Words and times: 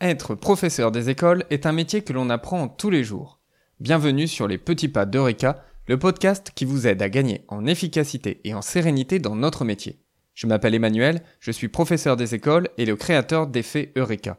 Être 0.00 0.36
professeur 0.36 0.92
des 0.92 1.10
écoles 1.10 1.44
est 1.50 1.66
un 1.66 1.72
métier 1.72 2.02
que 2.02 2.12
l'on 2.12 2.30
apprend 2.30 2.68
tous 2.68 2.88
les 2.88 3.02
jours. 3.02 3.40
Bienvenue 3.80 4.28
sur 4.28 4.46
les 4.46 4.56
petits 4.56 4.86
pas 4.86 5.06
d'Eureka, 5.06 5.64
le 5.88 5.98
podcast 5.98 6.52
qui 6.54 6.64
vous 6.64 6.86
aide 6.86 7.02
à 7.02 7.08
gagner 7.08 7.44
en 7.48 7.66
efficacité 7.66 8.40
et 8.44 8.54
en 8.54 8.62
sérénité 8.62 9.18
dans 9.18 9.34
notre 9.34 9.64
métier. 9.64 9.98
Je 10.34 10.46
m'appelle 10.46 10.76
Emmanuel, 10.76 11.24
je 11.40 11.50
suis 11.50 11.66
professeur 11.66 12.16
des 12.16 12.36
écoles 12.36 12.68
et 12.78 12.84
le 12.84 12.94
créateur 12.94 13.48
d'effets 13.48 13.90
Eureka. 13.96 14.38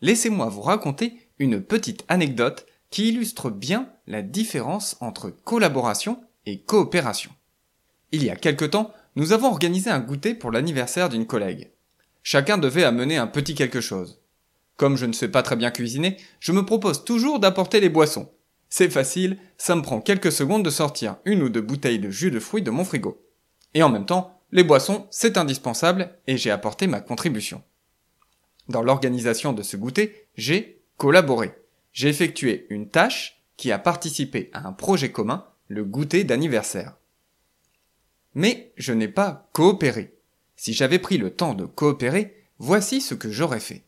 Laissez-moi 0.00 0.48
vous 0.48 0.62
raconter 0.62 1.14
une 1.38 1.62
petite 1.62 2.04
anecdote 2.08 2.66
qui 2.90 3.10
illustre 3.10 3.50
bien 3.50 3.88
la 4.08 4.22
différence 4.22 4.96
entre 4.98 5.30
collaboration 5.30 6.24
et 6.44 6.62
coopération. 6.62 7.30
Il 8.10 8.24
y 8.24 8.30
a 8.30 8.36
quelque 8.36 8.64
temps, 8.64 8.92
nous 9.14 9.32
avons 9.32 9.46
organisé 9.46 9.90
un 9.90 10.00
goûter 10.00 10.34
pour 10.34 10.50
l'anniversaire 10.50 11.08
d'une 11.08 11.26
collègue. 11.26 11.70
Chacun 12.24 12.58
devait 12.58 12.82
amener 12.82 13.16
un 13.16 13.28
petit 13.28 13.54
quelque 13.54 13.80
chose. 13.80 14.21
Comme 14.82 14.96
je 14.96 15.06
ne 15.06 15.12
sais 15.12 15.28
pas 15.28 15.44
très 15.44 15.54
bien 15.54 15.70
cuisiner, 15.70 16.16
je 16.40 16.50
me 16.50 16.66
propose 16.66 17.04
toujours 17.04 17.38
d'apporter 17.38 17.78
les 17.78 17.88
boissons. 17.88 18.32
C'est 18.68 18.90
facile, 18.90 19.38
ça 19.56 19.76
me 19.76 19.82
prend 19.82 20.00
quelques 20.00 20.32
secondes 20.32 20.64
de 20.64 20.70
sortir 20.70 21.18
une 21.24 21.44
ou 21.44 21.48
deux 21.48 21.60
bouteilles 21.60 22.00
de 22.00 22.10
jus 22.10 22.32
de 22.32 22.40
fruits 22.40 22.64
de 22.64 22.70
mon 22.72 22.82
frigo. 22.82 23.24
Et 23.74 23.84
en 23.84 23.88
même 23.88 24.06
temps, 24.06 24.40
les 24.50 24.64
boissons, 24.64 25.06
c'est 25.12 25.36
indispensable 25.36 26.10
et 26.26 26.36
j'ai 26.36 26.50
apporté 26.50 26.88
ma 26.88 27.00
contribution. 27.00 27.62
Dans 28.68 28.82
l'organisation 28.82 29.52
de 29.52 29.62
ce 29.62 29.76
goûter, 29.76 30.26
j'ai 30.34 30.82
collaboré. 30.96 31.54
J'ai 31.92 32.08
effectué 32.08 32.66
une 32.68 32.88
tâche 32.88 33.40
qui 33.56 33.70
a 33.70 33.78
participé 33.78 34.50
à 34.52 34.66
un 34.66 34.72
projet 34.72 35.12
commun, 35.12 35.46
le 35.68 35.84
goûter 35.84 36.24
d'anniversaire. 36.24 36.96
Mais 38.34 38.72
je 38.76 38.92
n'ai 38.92 39.06
pas 39.06 39.48
coopéré. 39.52 40.16
Si 40.56 40.72
j'avais 40.72 40.98
pris 40.98 41.18
le 41.18 41.30
temps 41.30 41.54
de 41.54 41.66
coopérer, 41.66 42.48
voici 42.58 43.00
ce 43.00 43.14
que 43.14 43.30
j'aurais 43.30 43.60
fait. 43.60 43.84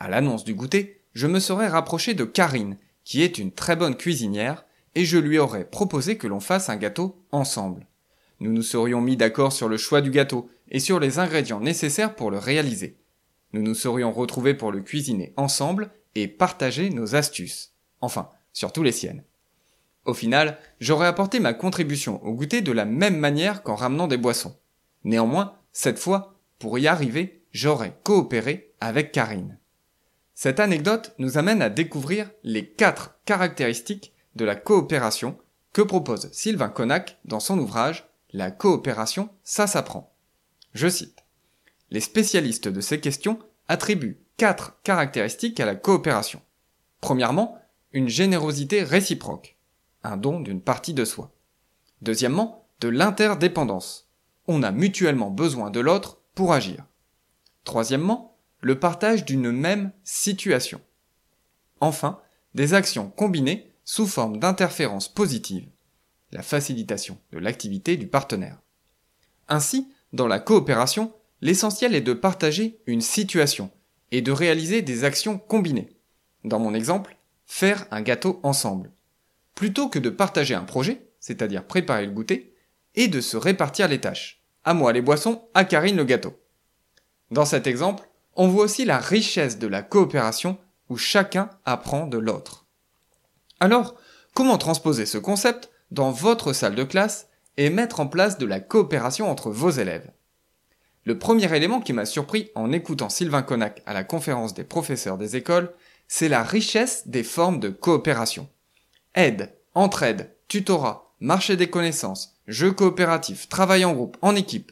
À 0.00 0.08
l'annonce 0.08 0.44
du 0.44 0.54
goûter, 0.54 1.00
je 1.12 1.26
me 1.26 1.40
serais 1.40 1.66
rapproché 1.66 2.14
de 2.14 2.24
Karine, 2.24 2.76
qui 3.02 3.22
est 3.22 3.36
une 3.36 3.50
très 3.50 3.74
bonne 3.74 3.96
cuisinière, 3.96 4.64
et 4.94 5.04
je 5.04 5.18
lui 5.18 5.38
aurais 5.38 5.64
proposé 5.64 6.16
que 6.16 6.28
l'on 6.28 6.38
fasse 6.38 6.68
un 6.68 6.76
gâteau 6.76 7.20
ensemble. 7.32 7.84
Nous 8.38 8.52
nous 8.52 8.62
serions 8.62 9.00
mis 9.00 9.16
d'accord 9.16 9.52
sur 9.52 9.68
le 9.68 9.76
choix 9.76 10.00
du 10.00 10.12
gâteau 10.12 10.48
et 10.70 10.78
sur 10.78 11.00
les 11.00 11.18
ingrédients 11.18 11.58
nécessaires 11.58 12.14
pour 12.14 12.30
le 12.30 12.38
réaliser. 12.38 12.96
Nous 13.52 13.62
nous 13.62 13.74
serions 13.74 14.12
retrouvés 14.12 14.54
pour 14.54 14.70
le 14.70 14.82
cuisiner 14.82 15.32
ensemble 15.36 15.90
et 16.14 16.28
partager 16.28 16.90
nos 16.90 17.16
astuces. 17.16 17.72
Enfin, 18.00 18.30
surtout 18.52 18.84
les 18.84 18.92
siennes. 18.92 19.24
Au 20.04 20.14
final, 20.14 20.58
j'aurais 20.78 21.08
apporté 21.08 21.40
ma 21.40 21.54
contribution 21.54 22.24
au 22.24 22.34
goûter 22.34 22.62
de 22.62 22.72
la 22.72 22.84
même 22.84 23.18
manière 23.18 23.64
qu'en 23.64 23.74
ramenant 23.74 24.06
des 24.06 24.16
boissons. 24.16 24.56
Néanmoins, 25.02 25.56
cette 25.72 25.98
fois, 25.98 26.36
pour 26.60 26.78
y 26.78 26.86
arriver, 26.86 27.42
j'aurais 27.50 27.98
coopéré 28.04 28.74
avec 28.80 29.10
Karine. 29.10 29.58
Cette 30.40 30.60
anecdote 30.60 31.16
nous 31.18 31.36
amène 31.36 31.62
à 31.62 31.68
découvrir 31.68 32.30
les 32.44 32.70
quatre 32.70 33.18
caractéristiques 33.24 34.12
de 34.36 34.44
la 34.44 34.54
coopération 34.54 35.36
que 35.72 35.82
propose 35.82 36.30
Sylvain 36.30 36.68
Connac 36.68 37.18
dans 37.24 37.40
son 37.40 37.58
ouvrage 37.58 38.08
La 38.30 38.52
coopération, 38.52 39.30
ça 39.42 39.66
s'apprend. 39.66 40.14
Je 40.74 40.86
cite. 40.86 41.24
Les 41.90 41.98
spécialistes 41.98 42.68
de 42.68 42.80
ces 42.80 43.00
questions 43.00 43.40
attribuent 43.66 44.20
quatre 44.36 44.80
caractéristiques 44.84 45.58
à 45.58 45.66
la 45.66 45.74
coopération. 45.74 46.40
Premièrement, 47.00 47.58
une 47.90 48.08
générosité 48.08 48.84
réciproque, 48.84 49.56
un 50.04 50.16
don 50.16 50.38
d'une 50.38 50.62
partie 50.62 50.94
de 50.94 51.04
soi. 51.04 51.32
Deuxièmement, 52.00 52.68
de 52.78 52.86
l'interdépendance. 52.86 54.08
On 54.46 54.62
a 54.62 54.70
mutuellement 54.70 55.32
besoin 55.32 55.72
de 55.72 55.80
l'autre 55.80 56.20
pour 56.36 56.52
agir. 56.52 56.86
Troisièmement, 57.64 58.37
le 58.60 58.78
partage 58.78 59.24
d'une 59.24 59.52
même 59.52 59.92
situation. 60.04 60.80
Enfin, 61.80 62.20
des 62.54 62.74
actions 62.74 63.10
combinées 63.10 63.70
sous 63.84 64.06
forme 64.06 64.38
d'interférences 64.38 65.08
positives, 65.08 65.68
la 66.32 66.42
facilitation 66.42 67.18
de 67.32 67.38
l'activité 67.38 67.96
du 67.96 68.06
partenaire. 68.06 68.58
Ainsi, 69.48 69.88
dans 70.12 70.26
la 70.26 70.40
coopération, 70.40 71.12
l'essentiel 71.40 71.94
est 71.94 72.00
de 72.00 72.12
partager 72.12 72.80
une 72.86 73.00
situation 73.00 73.70
et 74.10 74.22
de 74.22 74.32
réaliser 74.32 74.82
des 74.82 75.04
actions 75.04 75.38
combinées. 75.38 75.90
Dans 76.44 76.58
mon 76.58 76.74
exemple, 76.74 77.16
faire 77.46 77.86
un 77.90 78.02
gâteau 78.02 78.40
ensemble. 78.42 78.90
Plutôt 79.54 79.88
que 79.88 79.98
de 79.98 80.10
partager 80.10 80.54
un 80.54 80.64
projet, 80.64 81.08
c'est-à-dire 81.20 81.66
préparer 81.66 82.06
le 82.06 82.12
goûter, 82.12 82.54
et 82.94 83.08
de 83.08 83.20
se 83.20 83.36
répartir 83.36 83.88
les 83.88 84.00
tâches. 84.00 84.42
À 84.64 84.74
moi 84.74 84.92
les 84.92 85.02
boissons, 85.02 85.48
à 85.54 85.64
Karine 85.64 85.96
le 85.96 86.04
gâteau. 86.04 86.38
Dans 87.30 87.44
cet 87.44 87.66
exemple, 87.66 88.07
on 88.38 88.46
voit 88.46 88.64
aussi 88.64 88.84
la 88.84 88.98
richesse 88.98 89.58
de 89.58 89.66
la 89.66 89.82
coopération 89.82 90.58
où 90.88 90.96
chacun 90.96 91.50
apprend 91.64 92.06
de 92.06 92.18
l'autre. 92.18 92.66
Alors, 93.58 93.96
comment 94.32 94.56
transposer 94.56 95.06
ce 95.06 95.18
concept 95.18 95.70
dans 95.90 96.12
votre 96.12 96.52
salle 96.52 96.76
de 96.76 96.84
classe 96.84 97.26
et 97.56 97.68
mettre 97.68 97.98
en 97.98 98.06
place 98.06 98.38
de 98.38 98.46
la 98.46 98.60
coopération 98.60 99.28
entre 99.28 99.50
vos 99.50 99.70
élèves? 99.70 100.12
Le 101.04 101.18
premier 101.18 101.52
élément 101.54 101.80
qui 101.80 101.92
m'a 101.92 102.06
surpris 102.06 102.52
en 102.54 102.70
écoutant 102.70 103.08
Sylvain 103.08 103.42
Connac 103.42 103.82
à 103.86 103.92
la 103.92 104.04
conférence 104.04 104.54
des 104.54 104.64
professeurs 104.64 105.18
des 105.18 105.34
écoles, 105.34 105.72
c'est 106.06 106.28
la 106.28 106.44
richesse 106.44 107.08
des 107.08 107.24
formes 107.24 107.58
de 107.58 107.70
coopération. 107.70 108.48
Aide, 109.16 109.52
entraide, 109.74 110.32
tutorat, 110.46 111.12
marché 111.18 111.56
des 111.56 111.70
connaissances, 111.70 112.36
jeux 112.46 112.72
coopératifs, 112.72 113.48
travail 113.48 113.84
en 113.84 113.94
groupe, 113.94 114.16
en 114.22 114.36
équipe. 114.36 114.70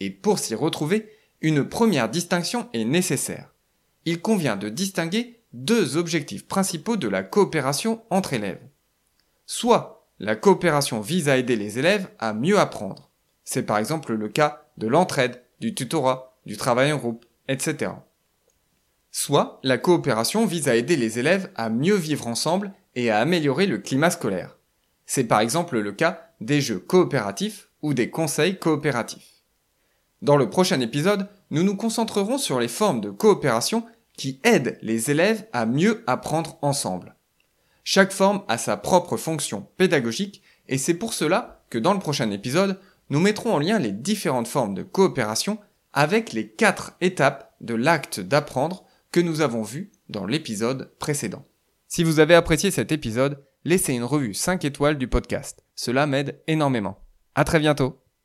Et 0.00 0.08
pour 0.10 0.38
s'y 0.38 0.54
retrouver, 0.54 1.12
une 1.40 1.64
première 1.68 2.08
distinction 2.08 2.68
est 2.72 2.84
nécessaire. 2.84 3.54
Il 4.04 4.20
convient 4.20 4.56
de 4.56 4.68
distinguer 4.68 5.40
deux 5.52 5.96
objectifs 5.96 6.46
principaux 6.46 6.96
de 6.96 7.08
la 7.08 7.22
coopération 7.22 8.02
entre 8.10 8.32
élèves. 8.32 8.62
Soit 9.46 10.06
la 10.18 10.34
coopération 10.34 11.00
vise 11.00 11.28
à 11.28 11.36
aider 11.36 11.56
les 11.56 11.78
élèves 11.78 12.08
à 12.18 12.32
mieux 12.32 12.58
apprendre. 12.58 13.10
C'est 13.44 13.62
par 13.62 13.78
exemple 13.78 14.14
le 14.14 14.28
cas 14.28 14.66
de 14.76 14.86
l'entraide, 14.86 15.42
du 15.60 15.74
tutorat, 15.74 16.38
du 16.44 16.56
travail 16.56 16.92
en 16.92 16.98
groupe, 16.98 17.24
etc. 17.48 17.92
Soit 19.10 19.60
la 19.62 19.78
coopération 19.78 20.44
vise 20.44 20.68
à 20.68 20.76
aider 20.76 20.96
les 20.96 21.18
élèves 21.18 21.50
à 21.54 21.70
mieux 21.70 21.94
vivre 21.94 22.26
ensemble 22.26 22.72
et 22.94 23.10
à 23.10 23.20
améliorer 23.20 23.66
le 23.66 23.78
climat 23.78 24.10
scolaire. 24.10 24.56
C'est 25.06 25.24
par 25.24 25.40
exemple 25.40 25.78
le 25.78 25.92
cas 25.92 26.30
des 26.40 26.60
jeux 26.60 26.78
coopératifs 26.78 27.68
ou 27.80 27.94
des 27.94 28.10
conseils 28.10 28.58
coopératifs. 28.58 29.37
Dans 30.22 30.36
le 30.36 30.50
prochain 30.50 30.80
épisode, 30.80 31.28
nous 31.50 31.62
nous 31.62 31.76
concentrerons 31.76 32.38
sur 32.38 32.58
les 32.58 32.68
formes 32.68 33.00
de 33.00 33.10
coopération 33.10 33.84
qui 34.16 34.40
aident 34.42 34.78
les 34.82 35.10
élèves 35.10 35.46
à 35.52 35.64
mieux 35.64 36.02
apprendre 36.06 36.58
ensemble. 36.60 37.14
Chaque 37.84 38.12
forme 38.12 38.42
a 38.48 38.58
sa 38.58 38.76
propre 38.76 39.16
fonction 39.16 39.66
pédagogique 39.76 40.42
et 40.68 40.76
c'est 40.76 40.94
pour 40.94 41.14
cela 41.14 41.62
que 41.70 41.78
dans 41.78 41.94
le 41.94 42.00
prochain 42.00 42.30
épisode, 42.30 42.78
nous 43.10 43.20
mettrons 43.20 43.54
en 43.54 43.58
lien 43.58 43.78
les 43.78 43.92
différentes 43.92 44.48
formes 44.48 44.74
de 44.74 44.82
coopération 44.82 45.58
avec 45.92 46.32
les 46.32 46.48
quatre 46.48 46.92
étapes 47.00 47.54
de 47.60 47.74
l'acte 47.74 48.20
d'apprendre 48.20 48.84
que 49.12 49.20
nous 49.20 49.40
avons 49.40 49.62
vues 49.62 49.90
dans 50.08 50.26
l'épisode 50.26 50.92
précédent. 50.98 51.46
Si 51.86 52.04
vous 52.04 52.20
avez 52.20 52.34
apprécié 52.34 52.70
cet 52.70 52.92
épisode, 52.92 53.42
laissez 53.64 53.94
une 53.94 54.04
revue 54.04 54.34
5 54.34 54.64
étoiles 54.64 54.98
du 54.98 55.08
podcast. 55.08 55.64
Cela 55.74 56.06
m'aide 56.06 56.40
énormément. 56.46 56.98
À 57.34 57.44
très 57.44 57.60
bientôt. 57.60 57.98